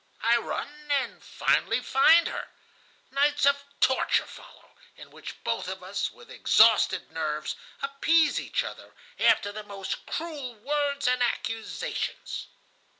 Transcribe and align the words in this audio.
I 0.23 0.35
run, 0.37 0.89
and 0.89 1.23
finally 1.23 1.79
find 1.79 2.27
her. 2.27 2.49
Nights 3.11 3.45
of 3.45 3.63
torture 3.79 4.25
follow, 4.25 4.71
in 4.97 5.11
which 5.11 5.43
both 5.43 5.67
of 5.67 5.83
us, 5.83 6.11
with 6.11 6.31
exhausted 6.31 7.11
nerves, 7.11 7.55
appease 7.83 8.39
each 8.39 8.63
other, 8.63 8.95
after 9.19 9.51
the 9.51 9.61
most 9.61 10.07
cruel 10.07 10.55
words 10.55 11.05
and 11.07 11.21
accusations. 11.21 12.47